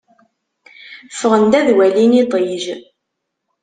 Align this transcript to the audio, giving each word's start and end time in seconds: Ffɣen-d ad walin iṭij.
Ffɣen-d 1.11 1.53
ad 1.59 1.67
walin 1.75 2.11
iṭij. 2.23 2.63